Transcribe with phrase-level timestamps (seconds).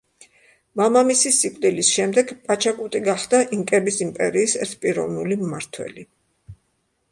[0.79, 6.09] მამამისის სიკვდილის შემდეგ, პაჩაკუტი გახდა ინკების იმპერიის ერთპიროვნული მმართველი.